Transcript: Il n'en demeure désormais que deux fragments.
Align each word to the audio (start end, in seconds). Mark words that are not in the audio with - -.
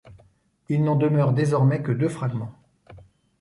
Il 0.67 0.83
n'en 0.83 0.95
demeure 0.95 1.31
désormais 1.31 1.83
que 1.83 1.91
deux 1.91 2.09
fragments. 2.09 2.55